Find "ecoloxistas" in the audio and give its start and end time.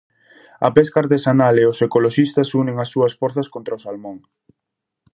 1.87-2.49